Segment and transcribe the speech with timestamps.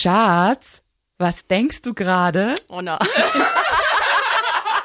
[0.00, 0.80] Schatz,
[1.18, 2.54] was denkst du gerade?
[2.70, 2.96] Oh no.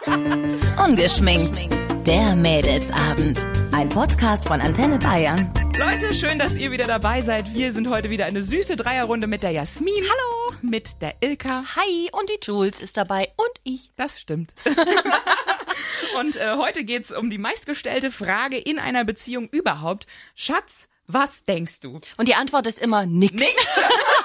[0.83, 1.69] Ungeschminkt.
[2.05, 3.47] Der Mädelsabend.
[3.71, 5.53] Ein Podcast von Antenne Bayern.
[5.79, 7.53] Leute, schön, dass ihr wieder dabei seid.
[7.53, 10.03] Wir sind heute wieder eine süße Dreierrunde mit der Jasmin.
[10.03, 10.57] Hallo.
[10.61, 11.63] Mit der Ilka.
[11.77, 13.91] Hi, und die Jules ist dabei und ich.
[13.95, 14.53] Das stimmt.
[16.19, 20.07] und äh, heute geht's um die meistgestellte Frage in einer Beziehung überhaupt.
[20.35, 22.01] Schatz, was denkst du?
[22.17, 23.35] Und die Antwort ist immer nix.
[23.35, 23.55] Nix.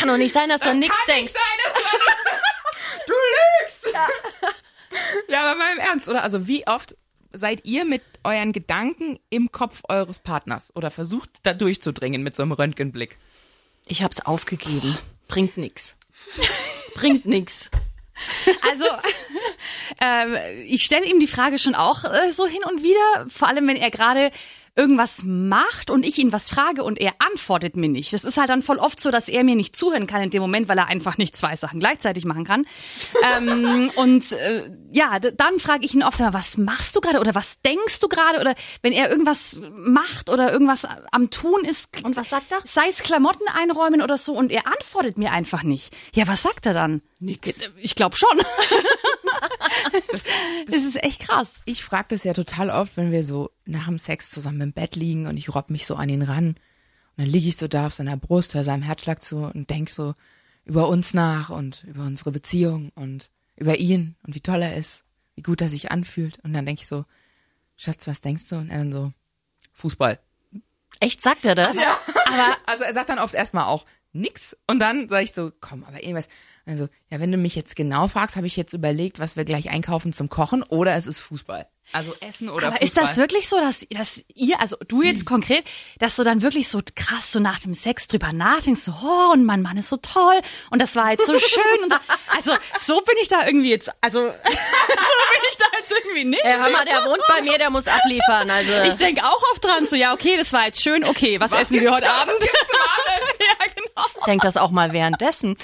[0.00, 1.32] Das kann doch nicht sein, dass du nix Kann denkst.
[1.32, 3.12] nicht sein, dass du, an- du
[3.92, 3.94] lügst.
[3.94, 4.08] Ja.
[5.28, 6.22] ja, aber mal im Ernst, oder?
[6.22, 6.96] Also wie oft
[7.32, 12.42] seid ihr mit euren Gedanken im Kopf eures Partners oder versucht da durchzudringen mit so
[12.42, 13.18] einem Röntgenblick?
[13.86, 14.96] Ich hab's aufgegeben.
[15.28, 15.96] Bringt nix.
[16.94, 17.70] Bringt nix.
[18.70, 18.84] Also,
[20.02, 20.36] ähm,
[20.66, 23.76] ich stelle ihm die Frage schon auch äh, so hin und wieder, vor allem wenn
[23.76, 24.30] er gerade
[24.80, 28.14] irgendwas macht und ich ihn was frage und er antwortet mir nicht.
[28.14, 30.40] Das ist halt dann voll oft so, dass er mir nicht zuhören kann in dem
[30.40, 32.64] Moment, weil er einfach nicht zwei Sachen gleichzeitig machen kann.
[33.36, 37.34] ähm, und äh, ja, dann frage ich ihn oft, mal, was machst du gerade oder
[37.34, 42.02] was denkst du gerade oder wenn er irgendwas macht oder irgendwas am Tun ist.
[42.02, 42.60] Und was sagt er?
[42.64, 45.94] Sei es Klamotten einräumen oder so und er antwortet mir einfach nicht.
[46.14, 47.02] Ja, was sagt er dann?
[47.18, 47.60] Nix.
[47.76, 48.30] Ich glaube schon.
[50.10, 50.24] das,
[50.66, 51.60] das ist echt krass.
[51.64, 54.96] Ich frage das ja total oft, wenn wir so nach dem Sex zusammen im Bett
[54.96, 56.48] liegen und ich robb mich so an ihn ran.
[56.48, 56.56] Und
[57.16, 60.14] dann liege ich so da auf seiner Brust, höre seinem Herzschlag zu und denk so
[60.64, 65.04] über uns nach und über unsere Beziehung und über ihn und wie toll er ist,
[65.34, 66.38] wie gut er sich anfühlt.
[66.42, 67.04] Und dann denk ich so,
[67.76, 68.56] Schatz, was denkst du?
[68.56, 69.12] Und er dann so,
[69.72, 70.18] Fußball.
[71.00, 71.76] Echt, sagt er das?
[72.26, 75.84] Aber also er sagt dann oft erstmal auch nix und dann sage ich so, komm,
[75.84, 76.28] aber irgendwas.
[76.66, 79.70] Also, ja, wenn du mich jetzt genau fragst, habe ich jetzt überlegt, was wir gleich
[79.70, 81.66] einkaufen zum Kochen oder es ist Fußball.
[81.92, 82.86] Also Essen oder Aber Fußball.
[82.86, 85.64] ist das wirklich so, dass, dass ihr, also du jetzt konkret,
[85.98, 89.44] dass du dann wirklich so krass so nach dem Sex drüber nachdenkst, so, oh, und
[89.44, 91.98] mein Mann ist so toll und das war jetzt so schön und so.
[92.36, 94.34] Also so bin ich da irgendwie jetzt, also so
[95.00, 96.44] bin ich da jetzt irgendwie nicht.
[96.44, 98.50] Äh, hör mal, der wohnt bei mir, der muss abliefern.
[98.50, 101.52] Also Ich denke auch oft dran, so, ja, okay, das war jetzt schön, okay, was,
[101.52, 102.10] essen wir heute?
[102.10, 102.32] Abend?
[102.40, 102.68] Was gibt's
[103.40, 104.26] ja, genau.
[104.26, 105.56] denk das auch mal währenddessen.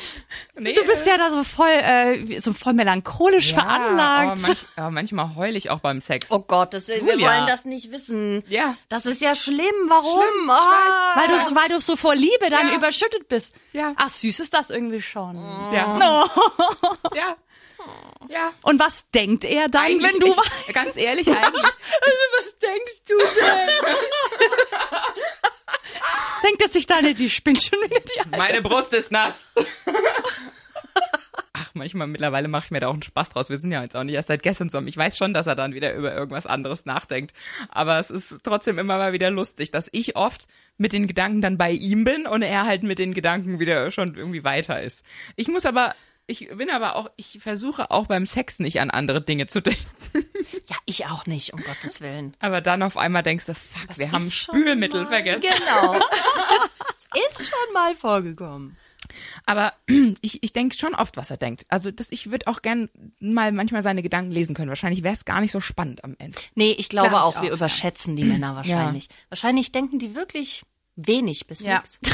[0.58, 4.38] Nee, Du bist ja da so voll, äh, so voll melancholisch ja, veranlagt.
[4.38, 6.30] Oh, manch, oh, manchmal heul ich auch beim Sex.
[6.30, 8.42] Oh Gott, das, wir wollen das nicht wissen.
[8.48, 8.76] Ja.
[8.88, 9.74] Das ist ja schlimm.
[9.88, 10.22] Warum?
[10.22, 11.12] Schlimm, Ah.
[11.16, 12.74] Weil du, weil du so vor Liebe dann Ja.
[12.74, 13.54] überschüttet bist.
[13.72, 13.92] Ja.
[13.96, 15.36] Ach, süß ist das irgendwie schon.
[15.72, 16.26] Ja.
[17.14, 17.36] Ja.
[18.28, 18.52] Ja.
[18.62, 20.34] Und was denkt er dann, Eigentlich, wenn du
[20.66, 21.62] ich, ganz ehrlich, eigentlich.
[22.42, 23.68] was denkst du denn?
[26.42, 28.36] denkt er sich da nicht, die spinnt schon wieder die Alte.
[28.36, 29.52] Meine Brust ist nass.
[31.52, 33.48] Ach, manchmal mittlerweile mache ich mir da auch einen Spaß draus.
[33.48, 34.88] Wir sind ja jetzt auch nicht erst seit gestern zusammen.
[34.88, 37.34] Ich weiß schon, dass er dann wieder über irgendwas anderes nachdenkt.
[37.70, 41.56] Aber es ist trotzdem immer mal wieder lustig, dass ich oft mit den Gedanken dann
[41.56, 45.02] bei ihm bin und er halt mit den Gedanken wieder schon irgendwie weiter ist.
[45.36, 45.94] Ich muss aber,
[46.26, 49.84] ich bin aber auch, ich versuche auch beim Sex nicht an andere Dinge zu denken.
[50.68, 52.34] Ja, ich auch nicht, um Gottes Willen.
[52.40, 55.42] Aber dann auf einmal denkst du, fuck, wir haben Spülmittel mal- vergessen.
[55.48, 56.00] Genau.
[57.12, 58.76] Das ist schon mal vorgekommen.
[59.44, 59.72] Aber
[60.20, 61.64] ich, ich denke schon oft, was er denkt.
[61.68, 64.68] Also das, ich würde auch gern mal manchmal seine Gedanken lesen können.
[64.68, 66.38] Wahrscheinlich wäre es gar nicht so spannend am Ende.
[66.54, 69.08] Nee, ich glaube Glaub ich auch, wir auch, überschätzen die Männer wahrscheinlich.
[69.28, 70.64] Wahrscheinlich denken die wirklich
[70.96, 71.78] wenig bis Ja.
[71.78, 71.98] nix.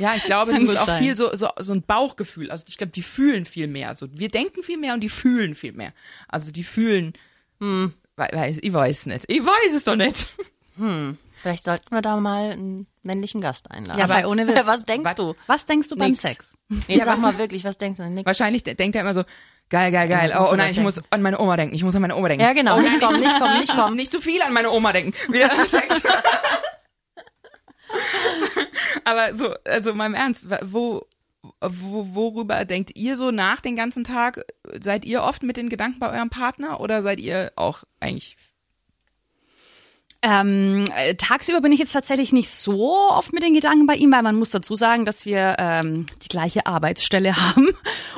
[0.00, 1.00] Ja, ich glaube, es ist auch sein.
[1.04, 2.50] viel so, so, so ein Bauchgefühl.
[2.50, 3.88] Also ich glaube, die fühlen viel mehr.
[3.90, 5.92] Also wir denken viel mehr und die fühlen viel mehr.
[6.26, 7.12] Also die fühlen,
[7.60, 7.94] Hm.
[8.16, 9.24] we- weiß, ich weiß nicht.
[9.28, 10.26] Ich weiß es doch nicht.
[11.36, 14.00] Vielleicht sollten wir da mal einen männlichen Gast einladen.
[14.00, 14.56] Ja, weil ohne Witz.
[14.66, 15.34] Was denkst Was- du?
[15.46, 16.22] Was denkst du beim Nix.
[16.22, 16.54] Sex?
[16.88, 18.10] Nee, Ja, sag mal wirklich, was denkst du?
[18.10, 18.26] Nix.
[18.26, 19.22] Wahrscheinlich de- denkt er immer so,
[19.68, 20.32] geil, geil, geil.
[20.36, 21.76] Oh, oh nein, ich muss an meine Oma denken.
[21.76, 22.42] Ich muss an meine Oma denken.
[22.42, 22.78] Ja, genau.
[22.78, 23.94] Oh, Nicht kommen, nicht kommen, nicht kommen.
[23.96, 25.14] Nicht zu viel an meine Oma denken.
[25.32, 26.02] Wieder Sex.
[29.04, 31.06] Aber so, also mal im Ernst, wo,
[31.60, 34.44] wo, worüber denkt ihr so nach den ganzen Tag?
[34.82, 38.36] Seid ihr oft mit den Gedanken bei eurem Partner oder seid ihr auch eigentlich
[40.26, 44.10] Ähm, äh, tagsüber bin ich jetzt tatsächlich nicht so oft mit den Gedanken bei ihm,
[44.10, 47.68] weil man muss dazu sagen, dass wir ähm, die gleiche Arbeitsstelle haben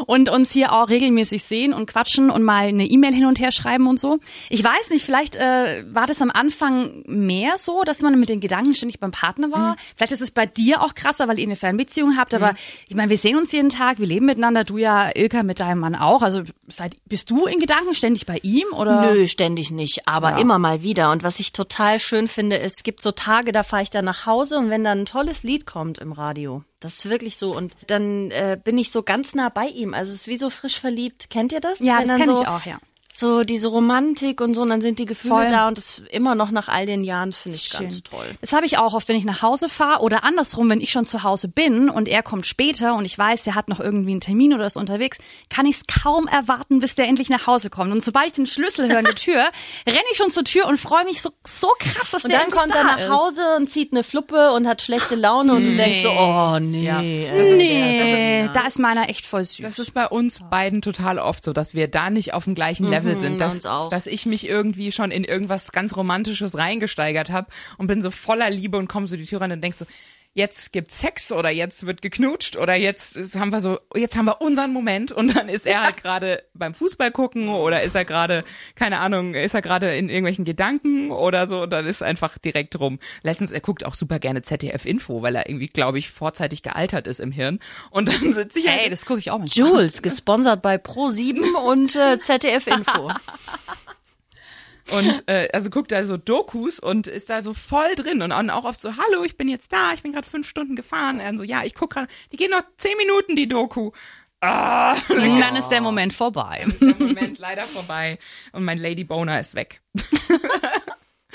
[0.06, 3.50] und uns hier auch regelmäßig sehen und quatschen und mal eine E-Mail hin und her
[3.50, 4.20] schreiben und so.
[4.50, 8.38] Ich weiß nicht, vielleicht äh, war das am Anfang mehr so, dass man mit den
[8.38, 9.72] Gedanken ständig beim Partner war.
[9.72, 9.76] Mhm.
[9.96, 12.54] Vielleicht ist es bei dir auch krasser, weil ihr eine Fernbeziehung habt, aber
[12.86, 15.80] ich meine, wir sehen uns jeden Tag, wir leben miteinander, du ja, Ilka, mit deinem
[15.80, 16.22] Mann auch.
[16.22, 19.12] Also seid, bist du in Gedanken ständig bei ihm oder?
[19.12, 20.38] Nö, ständig nicht, aber Ja.
[20.38, 21.10] immer mal wieder.
[21.10, 24.26] Und was ich total schön finde, es gibt so Tage, da fahre ich dann nach
[24.26, 27.56] Hause und wenn dann ein tolles Lied kommt im Radio, das ist wirklich so.
[27.56, 29.94] Und dann äh, bin ich so ganz nah bei ihm.
[29.94, 31.30] Also es ist wie so frisch verliebt.
[31.30, 31.80] Kennt ihr das?
[31.80, 32.78] Ja, Wenn das kenne so, ich auch, ja.
[33.18, 35.48] So diese Romantik und so, und dann sind die Gefühle Voll.
[35.48, 38.04] da und das immer noch nach all den Jahren finde ich ganz Schön.
[38.04, 38.26] toll.
[38.40, 41.06] Das habe ich auch oft, wenn ich nach Hause fahre oder andersrum, wenn ich schon
[41.06, 44.20] zu Hause bin und er kommt später und ich weiß, er hat noch irgendwie einen
[44.20, 45.18] Termin oder ist unterwegs,
[45.48, 47.92] kann ich es kaum erwarten, bis der endlich nach Hause kommt.
[47.92, 49.44] Und sobald ich den Schlüssel höre an der Tür,
[49.86, 52.48] renne ich schon zur Tür und freue mich so, so krass, dass Und der dann
[52.48, 53.08] endlich kommt da er nach ist.
[53.08, 56.84] Hause und zieht eine Fluppe und hat schlechte Laune und du denkst so, oh nee.
[56.84, 57.00] Ja.
[57.00, 57.54] ey.
[57.56, 59.62] Nee, da ist meiner echt voll süß.
[59.62, 62.86] Das ist bei uns beiden total oft so, dass wir da nicht auf dem gleichen
[62.88, 63.38] Level sind.
[63.38, 63.90] bei Dass, uns auch.
[63.90, 67.48] dass ich mich irgendwie schon in irgendwas ganz Romantisches reingesteigert habe
[67.78, 69.86] und bin so voller Liebe und komme so die Tür rein und denkst so,
[70.36, 74.42] jetzt gibt's Sex oder jetzt wird geknutscht oder jetzt haben wir so, jetzt haben wir
[74.42, 78.44] unseren Moment und dann ist er halt gerade beim Fußball gucken oder ist er gerade,
[78.74, 82.78] keine Ahnung, ist er gerade in irgendwelchen Gedanken oder so und dann ist einfach direkt
[82.78, 82.98] rum.
[83.22, 87.06] Letztens, er guckt auch super gerne ZDF Info, weil er irgendwie, glaube ich, vorzeitig gealtert
[87.06, 87.58] ist im Hirn
[87.90, 89.68] und dann sitze ich halt Hey, das gucke ich auch manchmal.
[89.68, 93.10] Jules, gesponsert bei Pro7 und äh, ZDF Info.
[94.92, 98.64] Und äh, also guckt da so Dokus und ist da so voll drin und auch
[98.64, 101.18] oft so, hallo, ich bin jetzt da, ich bin gerade fünf Stunden gefahren.
[101.20, 103.90] Er so, ja, ich guck gerade, die gehen noch zehn Minuten, die Doku.
[104.40, 106.64] Ah, Und dann ist der Moment vorbei.
[106.68, 108.18] ist der Moment leider vorbei
[108.52, 109.80] und mein Lady Boner ist weg.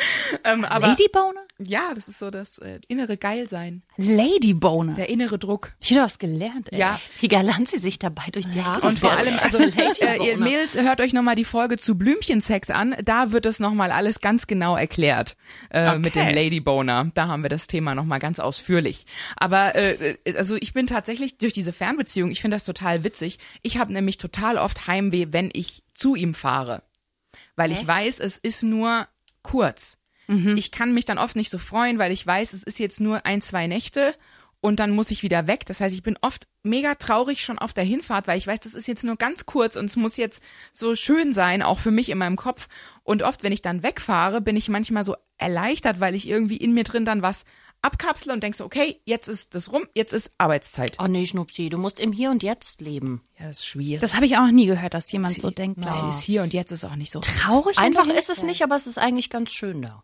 [0.44, 1.42] ähm, aber Ladyboner?
[1.59, 4.94] ja, das ist so das äh, innere Geilsein, Ladyboner.
[4.94, 5.74] der innere Druck.
[5.80, 6.80] Ich habe was gelernt, ey.
[6.80, 10.38] Ja, Wie galant sie sich dabei durch die Haare Und vor allem, also äh, ihr
[10.38, 12.95] Mädels, hört euch nochmal die Folge zu Blümchensex an.
[13.03, 15.36] Da wird es nochmal alles ganz genau erklärt
[15.69, 16.33] äh, mit dem Okay.
[16.33, 17.12] Ladyboner.
[17.13, 19.06] Da haben wir das Thema nochmal ganz ausführlich.
[19.36, 23.39] Aber äh, äh, also ich bin tatsächlich durch diese Fernbeziehung, ich finde das total witzig.
[23.62, 26.83] Ich habe nämlich total oft Heimweh, wenn ich zu ihm fahre.
[27.56, 29.07] Weil ich weiß, es ist nur
[29.43, 29.97] kurz.
[30.57, 33.25] Ich kann mich dann oft nicht so freuen, weil ich weiß, es ist jetzt nur
[33.25, 34.15] ein, zwei Nächte
[34.61, 35.65] und dann muss ich wieder weg.
[35.65, 38.75] Das heißt, ich bin oft mega traurig schon auf der Hinfahrt, weil ich weiß, das
[38.75, 40.41] ist jetzt nur ganz kurz und es muss jetzt
[40.71, 42.67] so schön sein, auch für mich in meinem Kopf.
[43.03, 46.73] Und oft, wenn ich dann wegfahre, bin ich manchmal so erleichtert, weil ich irgendwie in
[46.73, 47.43] mir drin dann was
[47.81, 50.98] abkapsle und denk so, okay, jetzt ist das rum, jetzt ist Arbeitszeit.
[51.00, 53.22] Oh nee, Schnupsi, du musst im Hier und Jetzt leben.
[53.39, 54.01] Ja, das ist schwierig.
[54.01, 55.83] Das habe ich auch noch nie gehört, dass jemand so denkt.
[55.83, 57.78] Sie ist hier und jetzt ist auch nicht so Traurig?
[57.78, 60.04] Einfach ist es nicht, aber es ist eigentlich ganz schön da.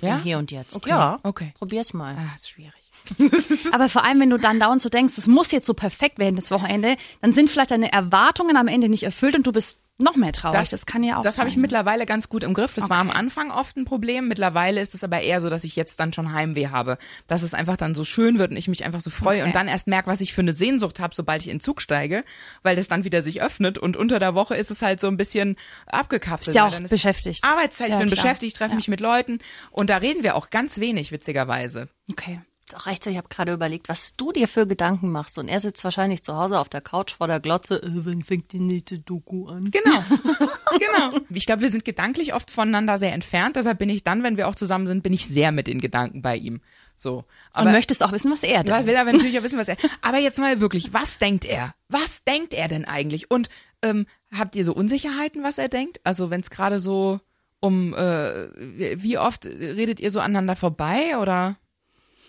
[0.00, 0.16] Ja?
[0.16, 0.74] Im Hier und Jetzt.
[0.76, 1.18] Okay, Ja.
[1.22, 1.52] okay.
[1.58, 2.14] Probier's mal.
[2.18, 2.74] Ah, das ist schwierig.
[3.72, 6.36] Aber vor allem, wenn du dann dauernd so denkst, es muss jetzt so perfekt werden,
[6.36, 10.16] das Wochenende, dann sind vielleicht deine Erwartungen am Ende nicht erfüllt und du bist noch
[10.16, 10.68] mehr traurig.
[10.70, 12.74] Das, kann ja auch Das habe ich mittlerweile ganz gut im Griff.
[12.74, 13.18] Das war am Okay.
[13.18, 14.28] Anfang oft ein Problem.
[14.28, 16.98] Mittlerweile ist es aber eher so, dass ich jetzt dann schon Heimweh habe.
[17.26, 19.46] Dass es einfach dann so schön wird und ich mich einfach so freue Okay.
[19.46, 21.80] und dann erst merke, was ich für eine Sehnsucht habe, sobald ich in den Zug
[21.80, 22.24] steige,
[22.62, 25.16] weil das dann wieder sich öffnet und unter der Woche ist es halt so ein
[25.16, 25.56] bisschen
[25.86, 26.54] abgekapselt.
[26.54, 27.44] Bist ja auch ist beschäftigt.
[27.44, 28.22] Arbeitszeit, ich Ja, bin klar.
[28.22, 28.76] beschäftigt, treffe Ja.
[28.76, 29.38] mich mit Leuten
[29.70, 31.88] und da reden wir auch ganz wenig, witzigerweise.
[32.10, 32.40] Okay.
[32.72, 35.38] Ist auch recht ich habe gerade überlegt, was du dir für Gedanken machst.
[35.38, 37.82] Und er sitzt wahrscheinlich zu Hause auf der Couch vor der Glotze.
[37.82, 39.70] Äh, wann fängt die nächste Doku an?
[39.70, 40.02] Genau,
[40.78, 41.18] genau.
[41.30, 43.56] Ich glaube, wir sind gedanklich oft voneinander sehr entfernt.
[43.56, 46.22] Deshalb bin ich dann, wenn wir auch zusammen sind, bin ich sehr mit den Gedanken
[46.22, 46.60] bei ihm.
[46.96, 47.24] So.
[47.56, 48.86] Und möchtest auch wissen, was er Ja, denkt.
[48.86, 49.76] will aber natürlich auch wissen, was er.
[50.02, 51.74] Aber jetzt mal wirklich, was denkt er?
[51.88, 53.30] Was denkt er denn eigentlich?
[53.30, 53.48] Und
[53.82, 56.00] ähm, habt ihr so Unsicherheiten, was er denkt?
[56.04, 57.20] Also wenn es gerade so
[57.60, 61.56] um äh, wie wie oft redet ihr so aneinander vorbei oder?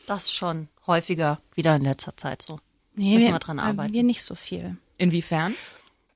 [0.07, 2.59] Das schon häufiger wieder in letzter Zeit so.
[2.95, 3.93] Nee, Müssen wir dran äh, arbeiten.
[3.93, 4.77] Wir nicht so viel.
[4.97, 5.55] Inwiefern?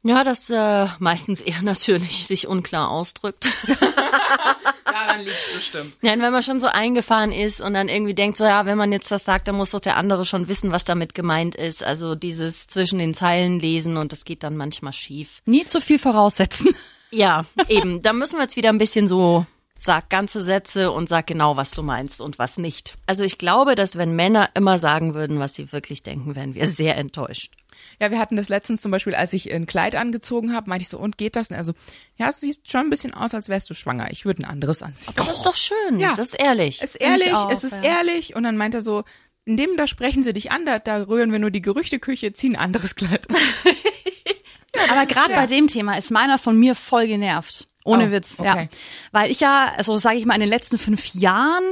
[0.04, 3.48] Ja, das äh, meistens eher natürlich sich unklar ausdrückt.
[4.86, 5.98] Daran liegt bestimmt.
[6.02, 8.92] Nein, wenn man schon so eingefahren ist und dann irgendwie denkt, so ja, wenn man
[8.92, 11.84] jetzt das sagt, dann muss doch der andere schon wissen, was damit gemeint ist.
[11.84, 15.42] Also dieses zwischen den Zeilen lesen und das geht dann manchmal schief.
[15.46, 16.76] Nie zu viel voraussetzen.
[17.12, 18.02] Ja, eben.
[18.02, 19.46] Da müssen wir jetzt wieder ein bisschen so
[19.78, 22.96] sag ganze Sätze und sag genau, was du meinst und was nicht.
[23.08, 26.68] Also ich glaube, dass wenn Männer immer sagen würden, was sie wirklich denken, wären wir
[26.68, 27.54] sehr enttäuscht.
[28.00, 30.90] Ja, wir hatten das letztens zum Beispiel, als ich ein Kleid angezogen habe, meinte ich
[30.90, 31.52] so, und geht das?
[31.52, 31.74] Und er so,
[32.18, 34.12] ja, es sieht schon ein bisschen aus, als wärst du schwanger.
[34.12, 35.14] Ich würde ein anderes anziehen.
[35.18, 36.00] Das ist doch schön.
[36.00, 36.14] Ja.
[36.16, 36.82] Das ist ehrlich.
[36.82, 37.98] Es ist ehrlich, auch, es ist ja.
[37.98, 38.36] ehrlich.
[38.36, 39.04] Und dann meint er so,
[39.46, 42.56] in dem da sprechen sie dich an, da, da rühren wir nur die Gerüchteküche, ziehen
[42.56, 43.30] ein anderes Kleid.
[43.30, 43.36] an.
[44.90, 47.66] Aber gerade bei dem Thema ist meiner von mir voll genervt.
[47.86, 48.64] Ohne Oh, Witz, okay.
[48.64, 48.68] ja.
[49.12, 51.64] Weil ich ja, also sage ich mal, in den letzten fünf Jahren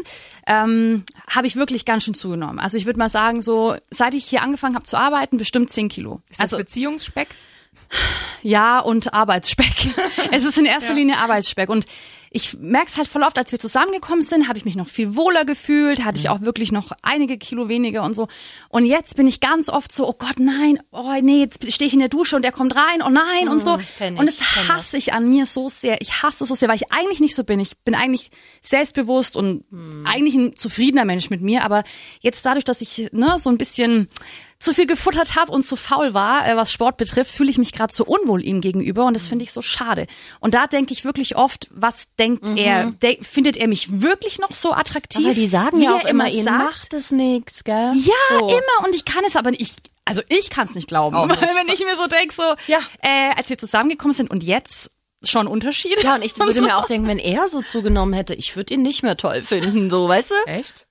[0.48, 2.60] ähm, habe ich wirklich ganz schön zugenommen.
[2.60, 5.89] Also ich würde mal sagen, so seit ich hier angefangen habe zu arbeiten, bestimmt zehn
[5.89, 6.22] Kilo.
[6.29, 7.29] Ist das also Beziehungsspeck?
[8.43, 9.88] ja und Arbeitsspeck.
[10.32, 11.86] es ist in erster Linie Arbeitsspeck und
[12.36, 15.16] ich merke es halt voll oft, als wir zusammengekommen sind, habe ich mich noch viel
[15.16, 18.28] wohler gefühlt, hatte ich auch wirklich noch einige Kilo weniger und so.
[18.70, 21.94] Und jetzt bin ich ganz oft so, oh Gott, nein, oh nee, jetzt stehe ich
[21.94, 23.78] in der Dusche und der kommt rein, oh nein und so.
[24.00, 26.02] kenn ich, Und das hasse ich an mir so sehr.
[26.02, 27.60] Ich hasse es so sehr, weil ich eigentlich nicht so bin.
[27.60, 29.63] Ich bin eigentlich selbstbewusst und
[30.04, 31.63] eigentlich ein zufriedener Mensch mit mir.
[31.63, 31.84] Aber
[32.22, 34.10] jetzt dadurch, dass ich ne, so ein bisschen
[34.63, 37.74] zu viel gefuttert habe und zu faul war, äh, was Sport betrifft, fühle ich mich
[37.74, 40.08] gerade so unwohl ihm gegenüber und das finde ich so schade.
[40.39, 42.91] Und da denke ich wirklich oft, was denkt er?
[43.03, 45.20] De findet er mich wirklich noch so attraktiv?
[45.22, 45.25] Mhm.
[45.27, 46.46] Aber die sagen ja auch er immer, sagt?
[46.58, 47.91] macht es nichts, gell?
[47.96, 48.48] Ja, So.
[48.48, 48.86] immer.
[48.88, 49.91] Und ich kann es aber nicht.
[50.05, 51.27] Also ich kann es nicht glauben.
[51.27, 51.41] Nicht.
[51.41, 52.79] Wenn ich mir so denke, so, Ja.
[53.01, 54.91] äh, als wir zusammengekommen sind und jetzt
[55.25, 56.01] schon Unterschied.
[56.03, 56.62] Ja, und ich würde so.
[56.63, 59.89] mir auch denken, wenn er so zugenommen hätte, ich würde ihn nicht mehr toll finden,
[59.89, 60.36] so, weißt du?
[60.51, 60.86] Echt?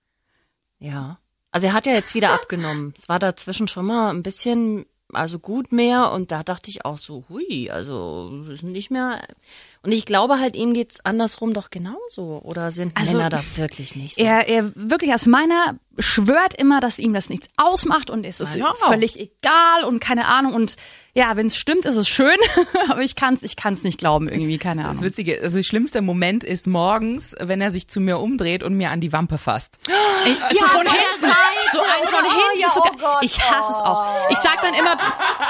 [0.79, 1.19] Ja.
[1.53, 2.95] Also er hat ja jetzt wieder abgenommen.
[2.99, 6.99] Es war dazwischen schon mal ein bisschen, also gut mehr und da dachte ich auch
[6.99, 8.31] so, hui, also
[8.63, 9.21] nicht mehr.
[9.85, 12.41] Und ich glaube halt, ihm geht's andersrum doch genauso.
[12.45, 14.23] Oder sind Also, Männer da wirklich nicht so?
[14.25, 18.55] Er, er wirklich aus meiner schwört immer, dass ihm das nichts ausmacht und es ist
[18.57, 18.73] Ja.
[18.77, 20.77] völlig egal und keine Ahnung und
[21.15, 22.37] ja, wenn es stimmt, ist es schön,
[22.89, 25.03] aber ich kann's, ich kann's nicht glauben irgendwie, keine Das Ahnung.
[25.05, 28.91] Witzige, also der schlimmste Moment ist morgens, wenn er sich zu mir umdreht und mir
[28.91, 29.77] an die Wampe fasst.
[30.25, 31.35] Ey, so von von der hinten, Seite,
[31.73, 34.31] so ein von hinten, Ja, so, oh Gott, ich hasse es auch.
[34.31, 34.97] Ich sag dann immer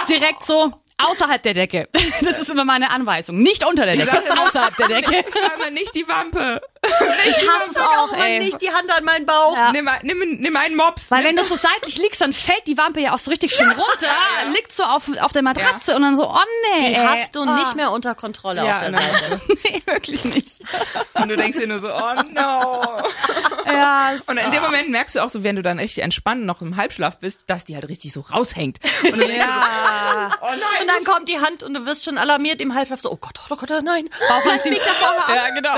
[0.08, 1.88] direkt so außerhalb der Decke.
[2.22, 5.24] Das ist immer meine Anweisung, nicht unter der Decke, außerhalb der Decke.
[5.58, 6.60] Mal nicht die Wampe.
[7.24, 8.40] Ich hasse es auch, ey.
[8.40, 9.56] nicht die Hand an meinen Bauch.
[9.56, 9.70] Ja.
[9.72, 11.10] Nimm, nimm, nimm einen Mops.
[11.10, 13.54] Weil nimm wenn du so seitlich liegst, dann fällt die Wampe ja auch so richtig
[13.54, 14.08] schön runter,
[14.52, 16.38] liegt so auf, auf der Matratze und dann so, oh
[16.78, 16.88] nee.
[16.88, 17.06] Die ey.
[17.06, 17.44] hast du oh.
[17.44, 19.02] nicht mehr unter Kontrolle Ja, auf der nein.
[19.02, 19.40] Seite.
[19.64, 20.60] Nee, wirklich nicht.
[21.14, 23.02] Und du denkst dir nur so, oh no.
[23.72, 26.60] Ja, Und in dem Moment merkst du auch so, wenn du dann richtig entspannt noch
[26.62, 28.80] im Halbschlaf bist, dass die halt richtig so raushängt.
[29.04, 30.28] Und du denkst ja.
[30.30, 30.58] so, oh nein.
[30.80, 33.38] Und dann kommt die Hand und du wirst schon alarmiert im Halbschlaf so, oh Gott,
[33.48, 34.08] oh Gott, oh nein.
[34.28, 34.76] Bauchanziehen.
[35.28, 35.76] Ja, genau.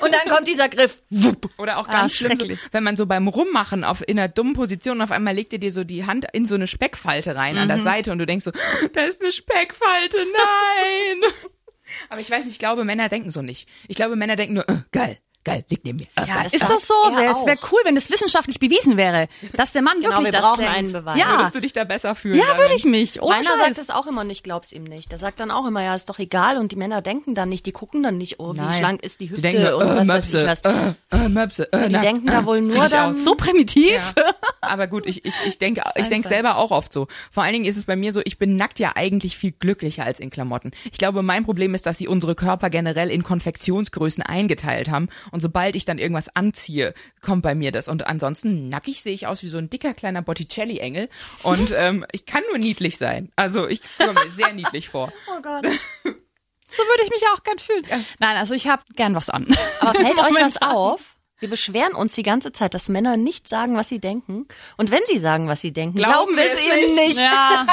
[0.00, 1.00] Und dann kommt dieser Griff.
[1.10, 1.50] Wupp.
[1.58, 2.58] Oder auch Ah, ganz schlimm, so, schrecklich.
[2.72, 5.58] wenn man so beim Rummachen auf, in einer dummen Position und auf einmal legt ihr
[5.60, 7.82] dir so die Hand in so eine Speckfalte rein an der Mhm.
[7.82, 8.52] Seite und du denkst so,
[8.92, 11.30] da ist eine Speckfalte, nein.
[12.08, 13.68] Aber ich weiß nicht, ich glaube, Männer denken so nicht.
[13.88, 16.06] Ich glaube, Männer denken nur, äh, geil, geil, liegt neben mir.
[16.16, 16.94] Äh, Ja, Ist das so?
[17.06, 20.40] Es wäre cool, wenn das wissenschaftlich bewiesen wäre, dass der Mann Genau, wirklich wir das
[20.42, 20.74] brauchen denkt.
[20.76, 21.18] einen Beweis.
[21.18, 22.38] Ja, Würdest du dich da besser fühlen?
[22.38, 23.20] ja, würde ich mich.
[23.22, 23.58] Ohne Meiner Scheiß.
[23.76, 25.12] sagt es auch immer nicht, glaub's ihm nicht.
[25.12, 26.58] Der sagt dann auch immer, ja, ist doch egal.
[26.58, 28.78] Und die Männer denken dann nicht, die gucken dann nicht, oh, wie Nein.
[28.78, 30.94] schlank ist die Die Hüfte denken nur, und äh, was Möpse, weiß ich was.
[31.10, 33.24] äh, äh, Möpse, äh, Die nackt, denken da wohl zieh nur dann, aus.
[33.24, 34.14] so primitiv.
[34.60, 37.06] Aber gut, ich, ich, ich denke, ich denke selber auch oft so.
[37.30, 40.04] Vor allen Dingen ist es bei mir so, ich bin nackt ja eigentlich viel glücklicher
[40.04, 40.72] als in Klamotten.
[40.90, 45.08] Ich glaube, mein Problem ist, dass sie unsere Körper generell in Konfektionsgrößen eingeteilt haben.
[45.34, 47.88] Und sobald ich dann irgendwas anziehe, kommt bei mir das.
[47.88, 51.08] Und ansonsten nackig sehe ich aus wie so ein dicker kleiner Botticelli-Engel.
[51.42, 53.32] Und ähm, ich kann nur niedlich sein.
[53.34, 55.12] Also ich komme mir sehr niedlich vor.
[55.36, 55.66] Oh Gott.
[56.66, 57.84] So würde ich mich auch gern fühlen.
[58.18, 59.46] Nein, also ich habe gern was an.
[59.80, 61.14] Aber fällt euch was auf?
[61.38, 64.46] Wir beschweren uns die ganze Zeit, dass Männer nicht sagen, was sie denken.
[64.76, 66.96] Und wenn sie sagen, was sie denken, glauben, Glauben wir es ihnen nicht.
[66.96, 67.18] nicht.
[67.18, 67.66] Ja,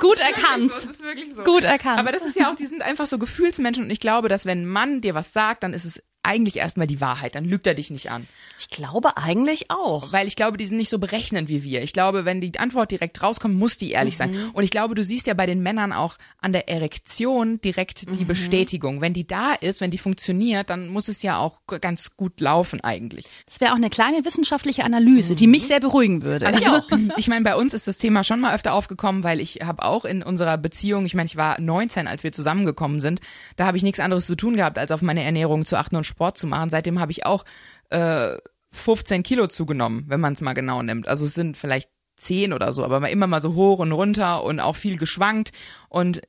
[0.00, 0.64] gut Das erkannt.
[0.64, 1.44] ist wirklich so.
[1.44, 1.98] Gut erkannt.
[2.00, 4.62] Aber das ist ja auch, die sind einfach so Gefühlsmenschen und ich glaube, dass wenn
[4.62, 7.34] ein Mann dir was sagt, dann ist es eigentlich erstmal die Wahrheit.
[7.34, 8.26] Dann lügt er dich nicht an.
[8.58, 10.12] Ich glaube eigentlich auch.
[10.12, 11.82] Weil ich glaube, die sind nicht so berechnend wie wir.
[11.82, 14.50] Ich glaube, wenn die Antwort direkt rauskommt, muss die ehrlich sein.
[14.52, 18.24] Und ich glaube, du siehst ja bei den Männern auch an der Erektion direkt die
[18.24, 19.00] Bestätigung.
[19.00, 22.80] Wenn die da ist, wenn die funktioniert, dann muss es ja auch ganz gut laufen
[22.82, 23.26] eigentlich.
[23.46, 26.46] Das wäre auch eine kleine wissenschaftliche Analyse, die mich sehr beruhigen würde.
[26.46, 26.88] Also ich auch.
[27.16, 30.04] Ich meine, bei uns ist das Thema schon mal öfter aufgekommen, weil ich habe auch
[30.04, 33.20] in unserer Beziehung, ich meine, ich war 19, als wir zusammengekommen sind,
[33.56, 36.04] da habe ich nichts anderes zu tun gehabt, als auf meine Ernährung zu achten und
[36.12, 36.70] Sport zu machen.
[36.70, 37.44] Seitdem habe ich auch
[37.90, 38.36] äh,
[38.70, 41.08] 15 Kilo zugenommen, wenn man es mal genau nimmt.
[41.08, 44.60] Also es sind vielleicht 10 oder so, aber immer mal so hoch und runter und
[44.60, 45.52] auch viel geschwankt.
[45.88, 46.22] Und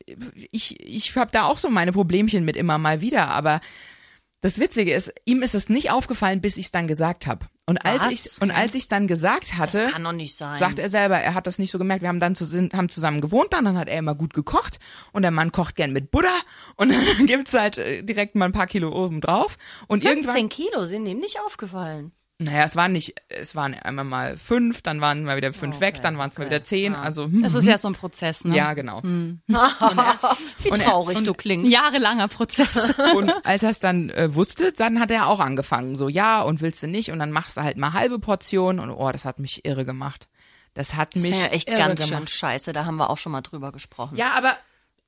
[0.52, 3.62] ich, ich habe da auch so meine Problemchen mit immer mal wieder, aber
[4.44, 7.46] das Witzige ist, ihm ist es nicht aufgefallen, bis ich es dann gesagt habe.
[7.66, 10.60] Und als ich und als ich es dann gesagt hatte, Das kann doch nicht sein.
[10.60, 12.02] sagt er selber, er hat das nicht so gemerkt.
[12.02, 14.80] Wir haben dann zu, haben zusammen gewohnt, dann, dann hat er immer gut gekocht
[15.14, 16.36] und der Mann kocht gern mit Butter
[16.76, 19.58] und dann gibt's halt äh, direkt mal ein paar Kilo oben drauf
[19.88, 22.12] und 15 irgendwann, Kilo sind ihm nicht aufgefallen.
[22.44, 26.02] Naja, es waren nicht, es waren einmal mal fünf, dann waren mal wieder fünf weg,
[26.02, 28.56] dann waren es mal wieder zehn, also hm, Das ist ja so ein Prozess, ne?
[28.56, 29.02] ja genau.
[29.48, 31.72] Wie Und er- traurig und- du klingst.
[31.72, 32.94] Jahrelanger Prozess.
[33.16, 36.62] Und als er es dann äh, wusste, dann hat er auch angefangen, so ja und
[36.62, 39.40] willst du nicht und dann machst du halt mal halbe Portionen und oh, das hat
[39.40, 40.28] mich irre gemacht.
[40.74, 42.20] Das hat Das mich wäre echt ganz gemacht.
[42.22, 42.74] schön scheiße.
[42.74, 44.18] Da haben wir auch schon mal drüber gesprochen.
[44.18, 44.56] Ja, aber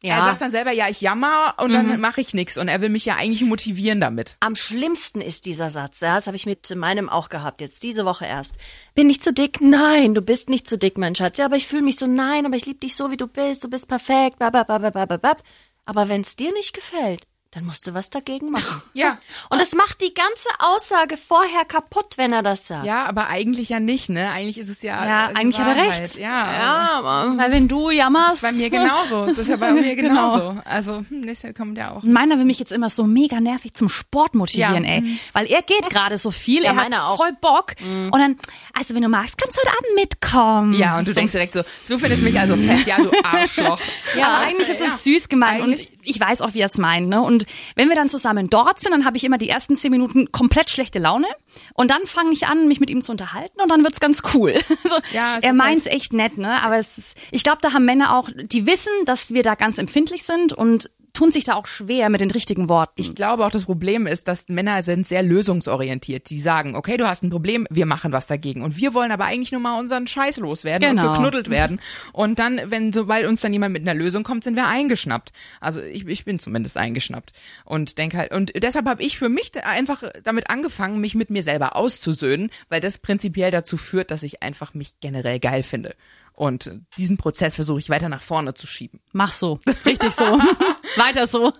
[0.05, 0.15] Ja.
[0.17, 1.73] er sagt dann selber, ja, ich jammer und Mhm.
[1.73, 4.37] dann mache ich nichts und er will mich ja eigentlich motivieren damit.
[4.39, 8.05] Am schlimmsten ist dieser Satz, ja, das habe ich mit meinem auch gehabt, jetzt diese
[8.05, 8.55] Woche erst.
[8.93, 9.61] Bin ich zu dick?
[9.61, 11.37] Nein, du bist nicht zu dick, mein Schatz.
[11.37, 13.63] Ja, aber ich fühle mich so, nein, aber ich liebe dich so, wie du bist,
[13.63, 15.41] du bist perfekt, babababababab.
[15.85, 17.21] Aber wenn es dir nicht gefällt,
[17.55, 18.81] dann musst du was dagegen machen.
[18.93, 19.17] Ja.
[19.49, 22.85] Und das macht die ganze Aussage vorher kaputt, wenn er das sagt.
[22.85, 24.29] Ja, aber eigentlich ja nicht, ne?
[24.31, 25.05] Eigentlich ist es ja.
[25.05, 26.01] Ja, äh, eigentlich hat er Wahrheit.
[26.01, 26.15] recht.
[26.17, 26.53] Ja.
[26.53, 28.43] Ja, aber Weil wenn du jammerst.
[28.43, 29.23] Das ist bei mir genauso.
[29.25, 30.33] Es ist ja bei mir Genau.
[30.33, 30.61] genauso.
[30.65, 32.03] Also, hm, nächstes Jahr kommt ja auch.
[32.03, 34.91] Meiner will mich jetzt immer so mega nervig zum Sport motivieren, Ja.
[34.91, 35.19] ey.
[35.33, 37.17] Weil er geht gerade so viel, Ja, er hat auch.
[37.17, 37.73] voll Bock.
[37.81, 38.37] Und dann,
[38.73, 40.73] also wenn du magst, kannst du heute Abend mitkommen.
[40.73, 41.15] Ja, und du so.
[41.19, 43.79] denkst direkt so, du findest mich also fett, ja, du Arschloch.
[44.17, 46.77] Ja, aber eigentlich ist es süß gemeint und Eigentlich- ich weiß auch, wie er es
[46.77, 47.09] meint.
[47.09, 47.21] Ne?
[47.21, 47.45] Und
[47.75, 50.69] wenn wir dann zusammen dort sind, dann habe ich immer die ersten zehn Minuten komplett
[50.69, 51.27] schlechte Laune
[51.73, 54.53] und dann fange ich an, mich mit ihm zu unterhalten und dann wird's ganz cool.
[54.83, 56.61] so, Ja, es er ist meint's echt nett, ne?
[56.63, 59.77] Aber es ist, ich glaube, da haben Männer auch, die wissen, dass wir da ganz
[59.77, 62.93] empfindlich sind und tun sich da auch schwer mit den richtigen Worten.
[63.01, 66.29] Ich glaube auch, das Problem ist, dass Männer sind sehr lösungsorientiert.
[66.29, 68.61] Die sagen, okay, du hast ein Problem, wir machen was dagegen.
[68.61, 71.07] Und wir wollen aber eigentlich nur mal unseren Scheiß loswerden Genau.
[71.07, 71.79] und geknuddelt werden.
[72.13, 75.31] Und dann, wenn, sobald uns dann jemand mit einer Lösung kommt, sind wir eingeschnappt.
[75.59, 77.33] Also ich, ich bin zumindest eingeschnappt.
[77.63, 81.41] Und denke halt, und deshalb habe ich für mich einfach damit angefangen, mich mit mir
[81.43, 85.95] selber auszusöhnen, weil das prinzipiell dazu führt, dass ich einfach mich generell geil finde.
[86.33, 88.99] Und diesen Prozess versuche ich weiter nach vorne zu schieben.
[89.13, 90.25] Mach so, richtig so,
[90.97, 91.53] weiter so.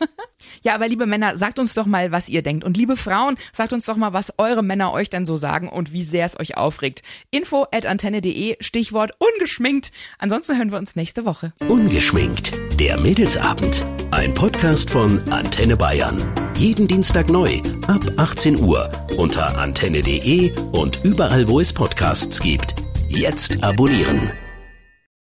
[0.64, 2.64] Ja, aber liebe Männer, sagt uns doch mal, was ihr denkt.
[2.64, 5.94] Und liebe Frauen, sagt uns doch mal, was eure Männer euch denn so sagen und
[5.94, 7.02] wie sehr es euch aufregt.
[7.32, 9.92] Info at antenne.de, Stichwort ungeschminkt.
[10.18, 11.54] Ansonsten hören wir uns nächste Woche.
[11.68, 12.52] Ungeschminkt.
[12.80, 13.86] Der Mädelsabend.
[14.12, 16.22] Ein Podcast von Antenne Bayern.
[16.56, 22.76] Jeden Dienstag neu ab 18 Uhr unter antenne.de und überall, wo es Podcasts gibt.
[23.08, 24.32] Jetzt abonnieren.